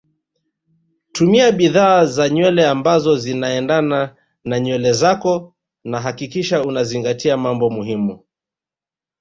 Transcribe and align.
Tumia 1.11 1.51
bidhaa 1.51 2.05
za 2.05 2.29
nywele 2.29 2.67
ambazo 2.67 3.17
zinaendana 3.17 4.15
na 4.43 4.59
nywele 4.59 4.93
zako 4.93 5.55
na 5.83 6.01
hakikisha 6.01 6.63
unazingatia 6.63 7.37
mambo 7.37 7.69
muhimu 7.69 8.19